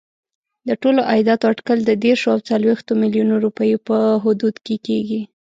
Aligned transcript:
د 0.67 0.69
ټولو 0.81 0.99
عایداتو 1.09 1.45
اټکل 1.51 1.79
د 1.85 1.91
دېرشو 2.03 2.27
او 2.33 2.39
څلوېښتو 2.49 2.91
میلیونو 3.01 3.35
روپیو 3.43 3.77
په 3.87 3.97
حدودو 4.23 4.59
کې 4.65 4.75
کېږي. 4.87 5.21